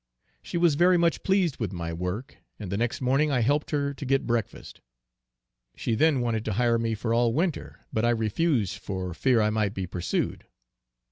She 0.41 0.57
was 0.57 0.73
very 0.73 0.97
much 0.97 1.21
pleased 1.21 1.57
with 1.59 1.71
my 1.71 1.93
work, 1.93 2.37
and 2.59 2.71
the 2.71 2.77
next 2.77 3.01
morning 3.01 3.29
I 3.29 3.41
helped 3.41 3.69
her 3.69 3.93
to 3.93 4.03
get 4.03 4.25
breakfast. 4.25 4.81
She 5.75 5.93
then 5.93 6.21
wanted 6.21 6.43
to 6.45 6.53
hire 6.53 6.79
me 6.79 6.95
for 6.95 7.13
all 7.13 7.33
winter, 7.35 7.85
but 7.93 8.03
I 8.03 8.09
refused 8.09 8.79
for 8.79 9.13
fear 9.13 9.39
I 9.41 9.51
might 9.51 9.75
be 9.75 9.85
pursued. 9.85 10.47